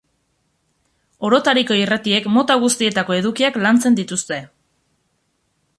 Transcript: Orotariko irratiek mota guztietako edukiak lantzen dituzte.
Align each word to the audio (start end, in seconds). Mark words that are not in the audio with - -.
Orotariko 1.29 1.77
irratiek 1.81 2.31
mota 2.39 2.57
guztietako 2.65 3.17
edukiak 3.19 3.61
lantzen 3.67 4.01
dituzte. 4.03 4.45